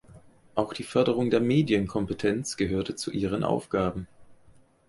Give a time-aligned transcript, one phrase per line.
[0.55, 4.07] Auch die Förderung der Medienkompetenz gehörte zu ihren Aufgaben.